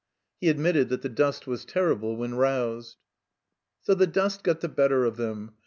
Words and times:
He 0.39 0.49
admitted 0.49 0.89
that 0.89 1.03
the 1.03 1.09
dust 1.09 1.45
was 1.45 1.63
terrible 1.63 2.15
when 2.15 2.33
roused. 2.33 2.97
So 3.83 3.93
the 3.93 4.07
dust 4.07 4.41
got 4.43 4.61
the 4.61 4.67
better 4.67 5.05
of 5.05 5.15
them. 5.15 5.51